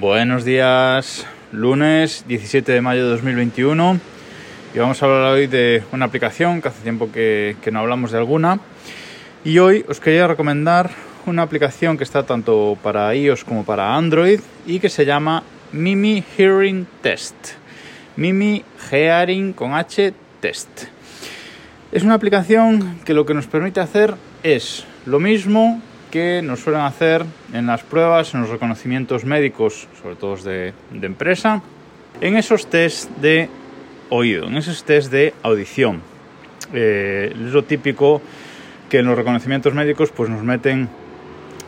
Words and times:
Buenos 0.00 0.44
días, 0.44 1.24
lunes 1.52 2.24
17 2.26 2.72
de 2.72 2.80
mayo 2.80 3.04
de 3.04 3.10
2021 3.10 4.00
y 4.74 4.78
vamos 4.80 5.00
a 5.00 5.06
hablar 5.06 5.34
hoy 5.34 5.46
de 5.46 5.84
una 5.92 6.06
aplicación 6.06 6.60
que 6.60 6.66
hace 6.66 6.82
tiempo 6.82 7.12
que, 7.12 7.56
no 7.70 7.78
hablamos 7.78 8.10
de 8.10 8.18
alguna 8.18 8.58
y 9.44 9.58
hoy 9.60 9.84
os 9.88 10.00
quería 10.00 10.26
recomendar 10.26 10.90
una 11.26 11.42
aplicación 11.42 11.96
que 11.96 12.02
está 12.02 12.24
tanto 12.24 12.76
para 12.82 13.14
iOS 13.14 13.44
como 13.44 13.64
para 13.64 13.94
Android 13.94 14.40
y 14.66 14.80
que 14.80 14.88
se 14.88 15.06
llama 15.06 15.44
Mimi 15.70 16.24
Hearing 16.36 16.88
Test. 17.00 17.52
Mimi 18.16 18.64
Hearing 18.90 19.52
con 19.52 19.74
H 19.74 20.12
Test. 20.40 20.86
Es 21.92 22.02
una 22.02 22.14
aplicación 22.14 22.98
que 23.04 23.14
lo 23.14 23.24
que 23.24 23.34
nos 23.34 23.46
permite 23.46 23.78
hacer 23.78 24.16
es 24.42 24.84
lo 25.06 25.20
mismo 25.20 25.80
que 26.14 26.42
nos 26.42 26.60
suelen 26.60 26.82
hacer 26.82 27.26
en 27.52 27.66
las 27.66 27.82
pruebas, 27.82 28.34
en 28.34 28.42
los 28.42 28.48
reconocimientos 28.48 29.24
médicos, 29.24 29.88
sobre 30.00 30.14
todo 30.14 30.36
de, 30.36 30.72
empresa, 31.02 31.60
en 32.20 32.36
esos 32.36 32.70
test 32.70 33.10
de 33.16 33.48
oído, 34.10 34.46
en 34.46 34.56
esos 34.56 34.84
test 34.84 35.10
de 35.10 35.34
audición. 35.42 36.02
Eh, 36.72 37.32
es 37.34 37.52
lo 37.52 37.64
típico 37.64 38.22
que 38.88 38.98
en 38.98 39.06
los 39.06 39.16
reconocimientos 39.16 39.74
médicos 39.74 40.12
pues 40.12 40.30
nos 40.30 40.44
meten 40.44 40.88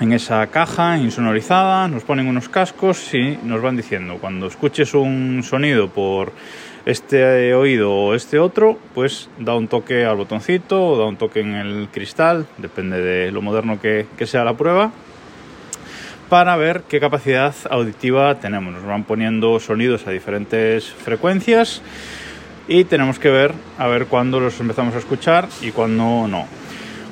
en 0.01 0.13
esa 0.13 0.47
caja 0.49 0.99
insonorizada, 0.99 1.89
nos 1.89 2.05
ponen 2.05 2.27
unos 2.27 2.49
cascos 2.49 3.15
y 3.15 3.39
nos 3.43 3.63
van 3.63 3.77
diciendo, 3.77 4.19
cuando 4.21 4.47
escuches 4.47 4.93
un 4.95 5.43
sonido 5.43 5.89
por 5.89 6.33
este 6.85 7.55
oído 7.55 7.93
o 7.93 8.15
este 8.15 8.39
otro, 8.39 8.79
pues 8.95 9.31
da 9.39 9.55
un 9.55 9.69
toque 9.69 10.05
al 10.05 10.17
botoncito 10.17 10.87
o 10.87 10.99
da 10.99 11.07
un 11.07 11.17
toque 11.17 11.41
en 11.41 11.55
el 11.55 11.89
cristal, 11.91 12.47
depende 12.59 13.01
de 13.01 13.33
lo 13.33 13.41
moderno 13.41 13.81
que, 13.81 14.07
sea 14.27 14.45
la 14.45 14.55
prueba, 14.55 14.93
para 16.29 16.57
ver 16.57 16.83
qué 16.89 17.01
capacidad 17.01 17.55
auditiva 17.71 18.39
tenemos. 18.39 18.75
Nos 18.75 18.85
van 18.85 19.05
poniendo 19.05 19.59
sonidos 19.61 20.07
a 20.07 20.11
diferentes 20.11 20.91
frecuencias 20.91 21.81
y 22.69 22.85
tenemos 22.85 23.19
que 23.19 23.31
ver 23.31 23.53
a 23.79 23.87
ver 23.87 24.07
cuándo 24.07 24.41
los 24.41 24.61
empezamos 24.61 24.95
a 24.95 24.99
escuchar 24.99 25.49
y 25.63 25.71
cuándo 25.71 26.29
no. 26.29 26.47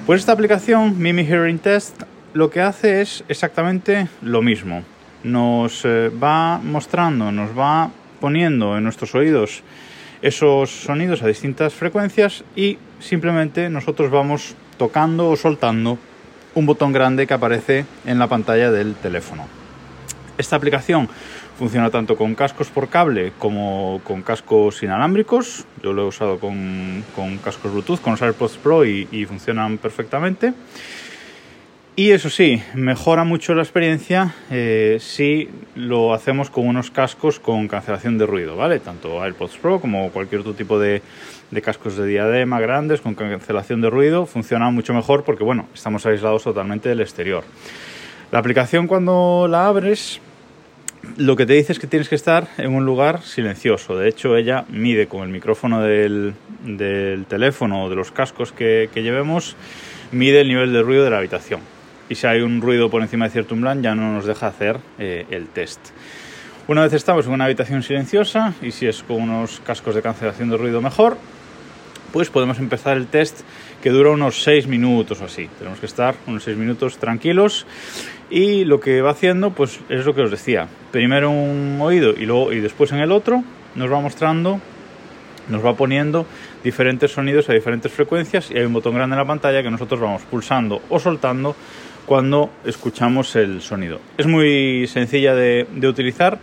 Pues 0.04 0.20
esta 0.20 0.32
aplicación, 0.32 0.98
Mimi 0.98 1.24
Hearing 1.24 1.58
Test, 1.58 2.02
lo 2.34 2.50
que 2.50 2.60
hace 2.60 3.00
es 3.00 3.24
exactamente 3.28 4.08
lo 4.20 4.42
mismo. 4.42 4.82
Nos 5.22 5.84
eh, 5.84 6.10
va 6.10 6.58
mostrando, 6.58 7.32
nos 7.32 7.56
va 7.56 7.90
poniendo 8.20 8.76
en 8.76 8.84
nuestros 8.84 9.14
oídos 9.14 9.62
esos 10.20 10.70
sonidos 10.70 11.22
a 11.22 11.28
distintas 11.28 11.72
frecuencias 11.72 12.44
y 12.56 12.78
simplemente 12.98 13.70
nosotros 13.70 14.10
vamos 14.10 14.56
tocando 14.76 15.30
o 15.30 15.36
soltando 15.36 15.96
un 16.54 16.66
botón 16.66 16.92
grande 16.92 17.26
que 17.26 17.34
aparece 17.34 17.86
en 18.04 18.18
la 18.18 18.26
pantalla 18.26 18.70
del 18.70 18.94
teléfono. 18.96 19.46
Esta 20.36 20.56
aplicación 20.56 21.08
funciona 21.56 21.90
tanto 21.90 22.16
con 22.16 22.34
cascos 22.34 22.68
por 22.68 22.88
cable 22.88 23.32
como 23.38 24.00
con 24.02 24.22
cascos 24.22 24.82
inalámbricos. 24.82 25.66
Yo 25.82 25.92
lo 25.92 26.02
he 26.02 26.06
usado 26.06 26.40
con, 26.40 27.04
cascos 27.44 27.70
Bluetooth, 27.70 28.00
con 28.00 28.12
los 28.12 28.22
AirPods 28.22 28.56
Pro 28.56 28.84
y 28.84 29.24
funcionan 29.28 29.78
perfectamente. 29.78 30.52
Y 31.96 32.10
eso 32.10 32.28
sí, 32.28 32.60
mejora 32.74 33.22
mucho 33.22 33.54
la 33.54 33.62
experiencia 33.62 34.34
eh, 34.50 34.96
si 34.98 35.48
lo 35.76 36.12
hacemos 36.12 36.50
con 36.50 36.66
unos 36.66 36.90
cascos 36.90 37.38
con 37.38 37.68
cancelación 37.68 38.18
de 38.18 38.26
ruido, 38.26 38.56
¿vale? 38.56 38.80
Tanto 38.80 39.22
AirPods 39.22 39.58
Pro 39.58 39.78
como 39.78 40.10
cualquier 40.10 40.40
otro 40.40 40.54
tipo 40.54 40.80
de, 40.80 41.02
cascos 41.62 41.96
de 41.96 42.04
diadema 42.04 42.58
grandes 42.58 43.00
con 43.00 43.14
cancelación 43.14 43.80
de 43.80 43.90
ruido 43.90 44.26
funcionan 44.26 44.74
mucho 44.74 44.92
mejor 44.92 45.22
porque, 45.22 45.44
bueno, 45.44 45.68
estamos 45.72 46.04
aislados 46.04 46.42
totalmente 46.42 46.88
del 46.88 47.00
exterior. 47.00 47.44
La 48.32 48.40
aplicación 48.40 48.88
cuando 48.88 49.46
la 49.48 49.68
abres, 49.68 50.20
lo 51.16 51.36
que 51.36 51.46
te 51.46 51.52
dice 51.52 51.74
es 51.74 51.78
que 51.78 51.86
tienes 51.86 52.08
que 52.08 52.16
estar 52.16 52.48
en 52.58 52.74
un 52.74 52.84
lugar 52.84 53.22
silencioso. 53.22 53.96
De 53.96 54.08
hecho, 54.08 54.36
ella 54.36 54.64
mide 54.68 55.06
con 55.06 55.22
el 55.22 55.28
micrófono 55.28 55.80
del, 55.80 56.34
teléfono 57.28 57.84
o 57.84 57.88
de 57.88 57.94
los 57.94 58.10
cascos 58.10 58.50
que, 58.50 58.90
que 58.92 59.04
llevemos, 59.04 59.54
mide 60.10 60.40
el 60.40 60.48
nivel 60.48 60.72
de 60.72 60.82
ruido 60.82 61.04
de 61.04 61.10
la 61.10 61.18
habitación 61.18 61.60
y 62.08 62.14
si 62.14 62.26
hay 62.26 62.40
un 62.40 62.60
ruido 62.60 62.90
por 62.90 63.02
encima 63.02 63.26
de 63.26 63.30
cierto 63.30 63.54
umbral 63.54 63.82
ya 63.82 63.94
no 63.94 64.12
nos 64.12 64.26
deja 64.26 64.46
hacer 64.46 64.78
eh, 64.98 65.26
el 65.30 65.48
test. 65.48 65.80
Una 66.66 66.82
vez 66.82 66.94
estamos 66.94 67.26
en 67.26 67.32
una 67.32 67.44
habitación 67.44 67.82
silenciosa 67.82 68.54
y 68.62 68.70
si 68.70 68.86
es 68.86 69.02
con 69.02 69.20
unos 69.20 69.60
cascos 69.60 69.94
de 69.94 70.02
cancelación 70.02 70.48
de 70.48 70.56
ruido 70.56 70.80
mejor, 70.80 71.18
pues 72.10 72.30
podemos 72.30 72.58
empezar 72.58 72.96
el 72.96 73.06
test 73.06 73.40
que 73.82 73.90
dura 73.90 74.10
unos 74.10 74.42
6 74.42 74.66
minutos 74.66 75.20
o 75.20 75.24
así. 75.24 75.50
Tenemos 75.58 75.80
que 75.80 75.86
estar 75.86 76.14
unos 76.26 76.44
6 76.44 76.56
minutos 76.56 76.96
tranquilos 76.96 77.66
y 78.30 78.64
lo 78.64 78.80
que 78.80 79.02
va 79.02 79.10
haciendo 79.10 79.50
pues 79.50 79.80
es 79.88 80.06
lo 80.06 80.14
que 80.14 80.22
os 80.22 80.30
decía. 80.30 80.68
Primero 80.90 81.30
un 81.30 81.78
oído 81.82 82.14
y 82.16 82.24
luego 82.24 82.52
y 82.52 82.60
después 82.60 82.92
en 82.92 83.00
el 83.00 83.12
otro 83.12 83.44
nos 83.74 83.92
va 83.92 84.00
mostrando 84.00 84.60
nos 85.48 85.64
va 85.64 85.74
poniendo 85.74 86.24
diferentes 86.62 87.12
sonidos 87.12 87.50
a 87.50 87.52
diferentes 87.52 87.92
frecuencias 87.92 88.50
y 88.50 88.56
hay 88.56 88.64
un 88.64 88.72
botón 88.72 88.94
grande 88.94 89.14
en 89.14 89.18
la 89.18 89.26
pantalla 89.26 89.62
que 89.62 89.70
nosotros 89.70 90.00
vamos 90.00 90.22
pulsando 90.22 90.80
o 90.88 90.98
soltando 90.98 91.54
cuando 92.06 92.50
escuchamos 92.64 93.34
el 93.36 93.60
sonido. 93.62 94.00
Es 94.18 94.26
muy 94.26 94.86
sencilla 94.86 95.34
de, 95.34 95.66
utilizar 95.86 96.38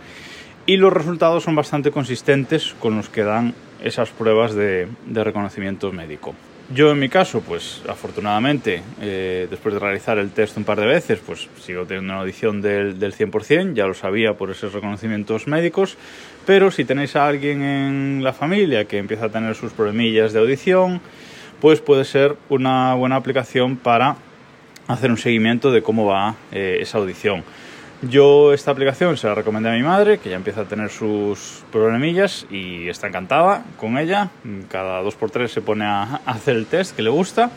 y 0.66 0.76
los 0.76 0.92
resultados 0.92 1.44
son 1.44 1.54
bastante 1.54 1.90
consistentes 1.90 2.74
con 2.78 2.96
los 2.96 3.08
que 3.08 3.22
dan 3.22 3.54
esas 3.82 4.10
pruebas 4.10 4.54
de, 4.54 4.88
reconocimiento 5.12 5.92
médico. 5.92 6.34
Yo 6.72 6.90
en 6.92 7.00
mi 7.00 7.08
caso, 7.08 7.40
pues 7.40 7.82
afortunadamente, 7.88 8.82
eh, 9.00 9.46
después 9.50 9.74
de 9.74 9.80
realizar 9.80 10.16
el 10.18 10.30
test 10.30 10.56
un 10.56 10.64
par 10.64 10.80
de 10.80 10.86
veces, 10.86 11.18
pues 11.18 11.48
sigo 11.60 11.84
teniendo 11.84 12.12
una 12.12 12.22
audición 12.22 12.62
del, 12.62 12.98
del 12.98 13.12
100%, 13.12 13.74
ya 13.74 13.86
lo 13.86 13.94
sabía 13.94 14.34
por 14.34 14.50
esos 14.50 14.72
reconocimientos 14.72 15.48
médicos, 15.48 15.98
pero 16.46 16.70
si 16.70 16.84
tenéis 16.84 17.16
a 17.16 17.26
alguien 17.26 17.62
en 17.62 18.24
la 18.24 18.32
familia 18.32 18.86
que 18.86 18.98
empieza 18.98 19.26
a 19.26 19.28
tener 19.28 19.54
sus 19.54 19.72
problemillas 19.72 20.32
de 20.32 20.38
audición, 20.38 21.00
pues 21.60 21.80
puede 21.80 22.04
ser 22.04 22.36
una 22.48 22.94
buena 22.94 23.16
aplicación 23.16 23.76
para 23.76 24.16
hacer 24.92 25.10
un 25.10 25.16
seguimiento 25.16 25.70
de 25.70 25.82
cómo 25.82 26.06
va 26.06 26.36
eh, 26.52 26.78
esa 26.80 26.98
audición. 26.98 27.44
Yo 28.02 28.52
esta 28.52 28.72
aplicación 28.72 29.16
se 29.16 29.28
la 29.28 29.34
recomendé 29.36 29.70
a 29.70 29.74
mi 29.74 29.84
madre, 29.84 30.18
que 30.18 30.28
ya 30.28 30.34
empieza 30.34 30.62
a 30.62 30.64
tener 30.64 30.90
sus 30.90 31.62
problemillas 31.70 32.46
y 32.50 32.88
está 32.88 33.06
encantada 33.06 33.64
con 33.76 33.96
ella. 33.96 34.30
Cada 34.68 35.00
dos 35.02 35.14
por 35.14 35.30
tres 35.30 35.52
se 35.52 35.62
pone 35.62 35.84
a, 35.84 36.20
hacer 36.26 36.56
el 36.56 36.66
test 36.66 36.96
que 36.96 37.02
le 37.02 37.10
gusta. 37.10 37.50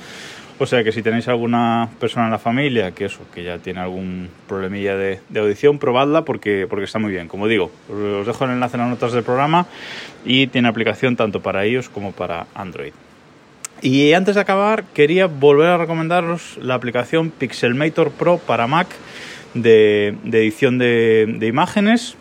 O 0.59 0.67
sea 0.67 0.83
que 0.83 0.91
si 0.91 1.01
tenéis 1.01 1.27
alguna 1.27 1.89
persona 1.99 2.25
en 2.25 2.31
la 2.31 2.37
familia 2.37 2.91
que 2.91 3.05
eso, 3.05 3.21
que 3.33 3.43
ya 3.43 3.57
tiene 3.57 3.79
algún 3.79 4.29
problemilla 4.47 4.95
de, 4.95 5.19
audición, 5.35 5.79
probadla 5.79 6.23
porque, 6.23 6.67
porque 6.69 6.85
está 6.85 6.99
muy 6.99 7.11
bien. 7.11 7.27
Como 7.27 7.47
digo, 7.47 7.71
os 7.89 8.27
dejo 8.27 8.45
el 8.45 8.51
enlace 8.51 8.77
en 8.77 8.81
las 8.81 8.89
notas 8.91 9.13
del 9.13 9.23
programa 9.23 9.65
y 10.23 10.45
tiene 10.45 10.67
aplicación 10.67 11.15
tanto 11.15 11.41
para 11.41 11.65
iOS 11.65 11.89
como 11.89 12.11
para 12.11 12.45
Android. 12.53 12.93
Y 13.85 14.13
antes 14.13 14.33
de 14.33 14.41
acabar, 14.41 14.83
quería 14.95 15.27
volver 15.27 15.67
a 15.67 15.77
recomendaros 15.77 16.57
la 16.59 16.73
aplicación 16.73 17.29
Pixelmator 17.29 18.09
Pro 18.09 18.39
para 18.39 18.65
Mac 18.65 18.87
de, 19.53 20.17
edición 20.25 20.79
de, 20.79 21.45
imágenes, 21.47 22.15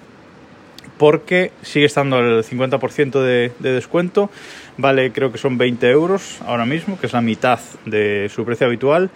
porque 0.99 1.53
sigue 1.63 1.87
estando 1.87 2.17
al 2.17 2.45
50% 2.45 3.19
de, 3.19 3.51
de, 3.59 3.73
descuento. 3.73 4.29
Vale, 4.77 5.11
creo 5.13 5.33
que 5.33 5.39
son 5.39 5.57
20 5.57 5.89
euros 5.89 6.43
ahora 6.47 6.67
mismo, 6.67 7.01
que 7.01 7.07
es 7.07 7.15
la 7.15 7.23
mitad 7.23 7.61
de 7.87 8.31
su 8.35 8.45
precio 8.45 8.67
habitual. 8.67 9.09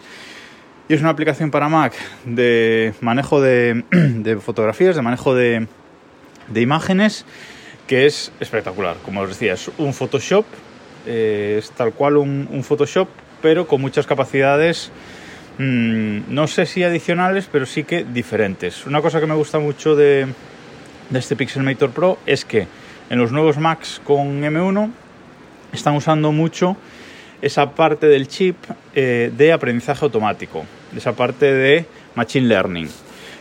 Y 0.88 0.94
es 0.94 1.02
una 1.02 1.10
aplicación 1.10 1.50
para 1.50 1.68
Mac 1.68 1.92
de 2.24 2.94
manejo 3.02 3.42
de, 3.42 3.84
fotografías, 4.40 4.96
de 4.96 5.02
manejo 5.02 5.34
de, 5.34 5.66
imágenes, 6.54 7.26
que 7.86 8.06
es 8.06 8.32
espectacular. 8.40 8.96
Como 9.04 9.20
os 9.20 9.28
decía, 9.28 9.52
es 9.52 9.70
un 9.76 9.92
Photoshop 9.92 10.46
eh, 11.08 11.56
es 11.58 11.70
tal 11.70 11.92
cual 11.92 12.18
un, 12.18 12.62
Photoshop, 12.62 13.08
pero 13.40 13.66
con 13.66 13.80
muchas 13.80 14.06
capacidades, 14.06 14.90
mm, 15.58 16.20
no 16.28 16.46
sé 16.46 16.66
si 16.66 16.84
adicionales, 16.84 17.48
pero 17.50 17.64
sí 17.64 17.84
que 17.84 18.04
diferentes. 18.04 18.84
Una 18.86 19.00
cosa 19.00 19.18
que 19.18 19.26
me 19.26 19.34
gusta 19.34 19.58
mucho 19.58 19.96
de, 19.96 20.26
este 21.14 21.34
Pixelmator 21.34 21.90
Pro 21.90 22.18
es 22.26 22.44
que 22.44 22.66
en 23.08 23.18
los 23.18 23.32
nuevos 23.32 23.56
Macs 23.56 24.02
con 24.04 24.42
M1 24.42 24.90
están 25.72 25.96
usando 25.96 26.30
mucho 26.30 26.76
esa 27.40 27.70
parte 27.70 28.06
del 28.06 28.28
chip 28.28 28.56
eh, 28.94 29.32
de 29.34 29.52
aprendizaje 29.52 30.04
automático, 30.04 30.66
esa 30.94 31.14
parte 31.14 31.52
de 31.54 31.86
Machine 32.14 32.48
Learning. 32.48 32.88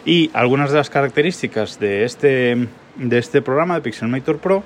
Y 0.05 0.31
algunas 0.33 0.71
de 0.71 0.77
las 0.77 0.89
características 0.89 1.79
de 1.81 2.05
este, 2.05 2.67
de 2.95 3.17
este 3.17 3.41
programa 3.41 3.75
de 3.75 3.81
Pixelmator 3.81 4.37
Pro 4.37 4.63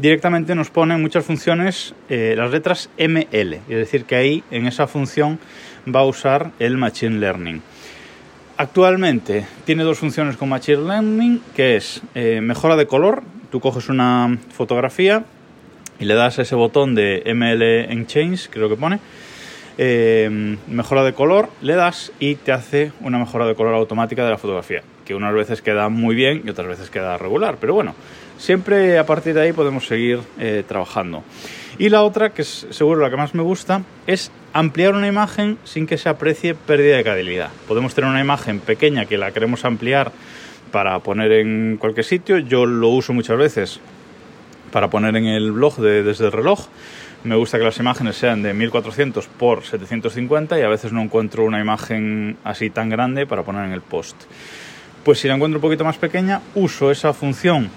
directamente 0.00 0.54
nos 0.54 0.70
pone 0.70 0.96
muchas 0.96 1.24
funciones 1.24 1.94
eh, 2.08 2.34
las 2.36 2.50
letras 2.50 2.88
ML, 2.96 3.54
es 3.54 3.68
decir, 3.68 4.04
que 4.04 4.16
ahí 4.16 4.42
en 4.50 4.66
esa 4.66 4.86
función 4.86 5.38
va 5.94 6.00
a 6.00 6.04
usar 6.04 6.52
el 6.58 6.78
Machine 6.78 7.18
Learning. 7.18 7.60
Actualmente 8.56 9.46
tiene 9.66 9.84
dos 9.84 9.98
funciones 9.98 10.36
con 10.36 10.48
Machine 10.48 10.86
Learning, 10.86 11.42
que 11.54 11.76
es 11.76 12.02
eh, 12.14 12.40
mejora 12.40 12.76
de 12.76 12.86
color. 12.86 13.22
Tú 13.50 13.60
coges 13.60 13.88
una 13.88 14.38
fotografía 14.50 15.24
y 15.98 16.06
le 16.06 16.14
das 16.14 16.38
ese 16.38 16.54
botón 16.54 16.94
de 16.94 17.22
ML 17.26 17.92
en 17.92 18.06
Change, 18.06 18.48
creo 18.48 18.70
que 18.70 18.76
pone, 18.76 19.00
eh, 19.76 20.56
mejora 20.66 21.04
de 21.04 21.12
color, 21.12 21.50
le 21.60 21.74
das 21.74 22.10
y 22.18 22.36
te 22.36 22.52
hace 22.52 22.92
una 23.00 23.18
mejora 23.18 23.46
de 23.46 23.54
color 23.54 23.74
automática 23.74 24.24
de 24.24 24.30
la 24.30 24.38
fotografía. 24.38 24.82
que 25.04 25.16
unas 25.16 25.34
veces 25.34 25.60
queda 25.60 25.88
muy 25.88 26.14
bien 26.14 26.42
y 26.46 26.50
otras 26.50 26.68
veces 26.68 26.88
queda 26.88 27.18
regular. 27.18 27.56
Pero 27.60 27.74
bueno, 27.74 27.96
siempre 28.40 28.98
a 28.98 29.06
partir 29.06 29.34
de 29.34 29.42
ahí 29.42 29.52
podemos 29.52 29.86
seguir 29.86 30.20
eh, 30.38 30.64
trabajando. 30.66 31.22
Y 31.78 31.88
la 31.90 32.02
otra, 32.02 32.30
que 32.30 32.42
es 32.42 32.66
seguro 32.70 33.00
la 33.00 33.10
que 33.10 33.16
más 33.16 33.34
me 33.34 33.42
gusta, 33.42 33.82
es 34.06 34.32
ampliar 34.52 34.94
una 34.94 35.06
imagen 35.06 35.58
sin 35.64 35.86
que 35.86 35.98
se 35.98 36.08
aprecie 36.08 36.54
pérdida 36.54 36.96
de 36.96 37.04
calidad. 37.04 37.50
Podemos 37.68 37.94
tener 37.94 38.10
una 38.10 38.20
imagen 38.20 38.58
pequeña 38.58 39.06
que 39.06 39.18
la 39.18 39.30
queremos 39.32 39.64
ampliar 39.64 40.10
para 40.72 40.98
poner 41.00 41.32
en 41.32 41.76
cualquier 41.78 42.04
sitio. 42.04 42.38
Yo 42.38 42.66
lo 42.66 42.88
uso 42.88 43.12
muchas 43.12 43.38
veces 43.38 43.80
para 44.72 44.90
poner 44.90 45.16
en 45.16 45.26
el 45.26 45.52
blog 45.52 45.76
de, 45.76 46.02
desde 46.02 46.26
el 46.26 46.32
reloj. 46.32 46.66
Me 47.24 47.36
gusta 47.36 47.58
que 47.58 47.64
las 47.64 47.78
imágenes 47.78 48.16
sean 48.16 48.42
de 48.42 48.54
1400 48.54 49.26
por 49.26 49.64
750 49.64 50.58
y 50.58 50.62
a 50.62 50.68
veces 50.68 50.92
no 50.92 51.02
encuentro 51.02 51.44
una 51.44 51.60
imagen 51.60 52.38
así 52.44 52.70
tan 52.70 52.88
grande 52.88 53.26
para 53.26 53.42
poner 53.42 53.66
en 53.66 53.72
el 53.72 53.82
post. 53.82 54.16
Pues 55.04 55.18
si 55.18 55.28
la 55.28 55.34
encuentro 55.34 55.58
un 55.58 55.62
poquito 55.62 55.84
más 55.84 55.98
pequeña, 55.98 56.40
uso 56.54 56.90
esa 56.90 57.12
función 57.12 57.70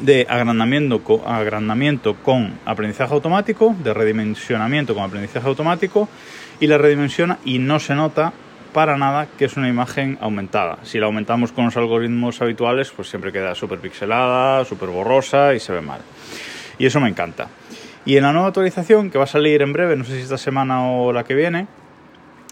de 0.00 0.26
agrandamiento, 0.28 1.22
agrandamiento 1.26 2.14
con 2.14 2.58
aprendizaje 2.64 3.12
automático, 3.14 3.74
de 3.82 3.94
redimensionamiento 3.94 4.94
con 4.94 5.04
aprendizaje 5.04 5.46
automático 5.46 6.08
y 6.60 6.66
la 6.66 6.78
redimensiona 6.78 7.38
y 7.44 7.58
no 7.58 7.78
se 7.78 7.94
nota 7.94 8.32
para 8.72 8.96
nada 8.96 9.26
que 9.38 9.46
es 9.46 9.56
una 9.56 9.68
imagen 9.68 10.18
aumentada. 10.20 10.78
Si 10.82 10.98
la 10.98 11.06
aumentamos 11.06 11.52
con 11.52 11.64
los 11.64 11.76
algoritmos 11.76 12.42
habituales, 12.42 12.90
pues 12.90 13.08
siempre 13.08 13.32
queda 13.32 13.54
súper 13.54 13.78
pixelada, 13.78 14.64
súper 14.64 14.90
borrosa 14.90 15.54
y 15.54 15.60
se 15.60 15.72
ve 15.72 15.80
mal. 15.80 16.00
Y 16.78 16.86
eso 16.86 17.00
me 17.00 17.08
encanta. 17.08 17.48
Y 18.04 18.16
en 18.16 18.22
la 18.22 18.32
nueva 18.32 18.48
actualización, 18.48 19.10
que 19.10 19.18
va 19.18 19.24
a 19.24 19.28
salir 19.28 19.62
en 19.62 19.72
breve, 19.72 19.96
no 19.96 20.04
sé 20.04 20.16
si 20.16 20.22
esta 20.22 20.38
semana 20.38 20.90
o 20.90 21.12
la 21.12 21.24
que 21.24 21.34
viene, 21.34 21.66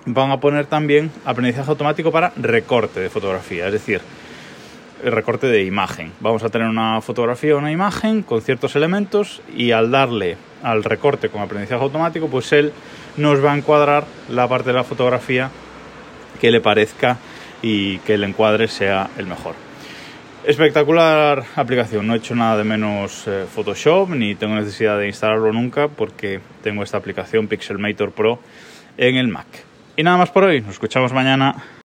van 0.06 0.30
a 0.30 0.40
poner 0.40 0.66
también 0.66 1.10
aprendizaje 1.24 1.70
automático 1.70 2.10
para 2.10 2.32
recorte 2.36 3.00
de 3.00 3.10
fotografía. 3.10 3.66
Es 3.66 3.72
decir, 3.72 4.00
el 5.02 5.12
recorte 5.12 5.46
de 5.46 5.64
imagen. 5.64 6.12
Vamos 6.20 6.42
a 6.44 6.48
tener 6.48 6.68
una 6.68 7.00
fotografía 7.00 7.56
una 7.56 7.72
imagen 7.72 8.22
con 8.22 8.40
ciertos 8.40 8.76
elementos 8.76 9.42
y 9.54 9.72
al 9.72 9.90
darle 9.90 10.36
al 10.62 10.82
recorte 10.82 11.28
con 11.28 11.42
aprendizaje 11.42 11.82
automático, 11.82 12.28
pues 12.28 12.52
él 12.52 12.72
nos 13.16 13.44
va 13.44 13.52
a 13.52 13.56
encuadrar 13.56 14.04
la 14.30 14.48
parte 14.48 14.70
de 14.70 14.76
la 14.76 14.84
fotografía 14.84 15.50
que 16.40 16.50
le 16.50 16.60
parezca 16.60 17.18
y 17.62 17.98
que 17.98 18.14
el 18.14 18.24
encuadre 18.24 18.68
sea 18.68 19.10
el 19.18 19.26
mejor. 19.26 19.54
Espectacular 20.44 21.44
aplicación, 21.56 22.06
no 22.06 22.14
he 22.14 22.18
hecho 22.18 22.34
nada 22.34 22.58
de 22.58 22.64
menos 22.64 23.26
eh, 23.26 23.46
Photoshop 23.50 24.10
ni 24.10 24.34
tengo 24.34 24.54
necesidad 24.54 24.98
de 24.98 25.06
instalarlo 25.06 25.52
nunca 25.52 25.88
porque 25.88 26.40
tengo 26.62 26.82
esta 26.82 26.98
aplicación 26.98 27.48
Pixelmator 27.48 28.12
Pro 28.12 28.40
en 28.98 29.16
el 29.16 29.28
Mac. 29.28 29.46
Y 29.96 30.02
nada 30.02 30.18
más 30.18 30.30
por 30.30 30.44
hoy, 30.44 30.60
nos 30.60 30.72
escuchamos 30.72 31.12
mañana. 31.12 31.83